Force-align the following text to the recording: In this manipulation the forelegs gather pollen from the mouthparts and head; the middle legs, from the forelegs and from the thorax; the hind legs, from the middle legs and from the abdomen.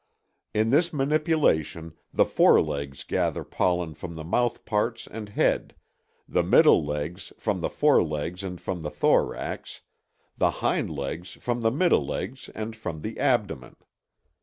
In 0.55 0.71
this 0.71 0.91
manipulation 0.91 1.93
the 2.11 2.25
forelegs 2.25 3.03
gather 3.03 3.43
pollen 3.43 3.93
from 3.93 4.15
the 4.15 4.23
mouthparts 4.23 5.05
and 5.05 5.29
head; 5.29 5.75
the 6.27 6.41
middle 6.41 6.83
legs, 6.83 7.31
from 7.37 7.61
the 7.61 7.69
forelegs 7.69 8.41
and 8.41 8.59
from 8.59 8.81
the 8.81 8.89
thorax; 8.89 9.81
the 10.35 10.49
hind 10.65 10.89
legs, 10.89 11.33
from 11.33 11.61
the 11.61 11.69
middle 11.69 12.03
legs 12.03 12.49
and 12.55 12.75
from 12.75 13.01
the 13.03 13.19
abdomen. 13.19 13.75